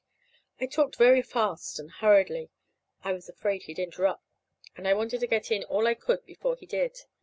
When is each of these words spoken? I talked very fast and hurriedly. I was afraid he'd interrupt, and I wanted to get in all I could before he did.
I 0.59 0.65
talked 0.65 0.95
very 0.95 1.21
fast 1.21 1.77
and 1.77 1.91
hurriedly. 1.91 2.49
I 3.03 3.13
was 3.13 3.29
afraid 3.29 3.61
he'd 3.65 3.77
interrupt, 3.77 4.25
and 4.75 4.87
I 4.87 4.95
wanted 4.95 5.19
to 5.19 5.27
get 5.27 5.51
in 5.51 5.63
all 5.65 5.85
I 5.85 5.93
could 5.93 6.25
before 6.25 6.55
he 6.55 6.65
did. 6.65 6.97